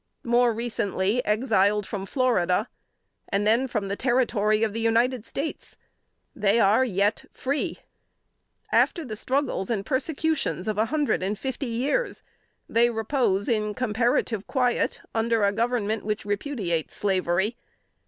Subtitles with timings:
[0.23, 2.67] More recently exiled from Florida
[3.29, 5.77] and from the territory of the United States
[6.35, 7.77] they are yet free!
[8.71, 12.23] After the struggles and persecutions of a hundred and fifty years,
[12.67, 17.55] they repose in comparative quiet under a government which repudiates slavery.